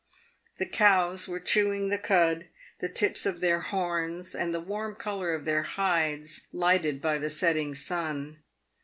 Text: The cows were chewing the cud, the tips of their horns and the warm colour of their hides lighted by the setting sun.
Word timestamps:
The 0.57 0.65
cows 0.65 1.27
were 1.27 1.39
chewing 1.39 1.89
the 1.89 1.99
cud, 1.99 2.47
the 2.79 2.89
tips 2.89 3.27
of 3.27 3.39
their 3.39 3.59
horns 3.59 4.33
and 4.33 4.51
the 4.51 4.59
warm 4.59 4.95
colour 4.95 5.31
of 5.35 5.45
their 5.45 5.61
hides 5.61 6.47
lighted 6.51 6.99
by 7.03 7.19
the 7.19 7.29
setting 7.29 7.75
sun. 7.75 8.39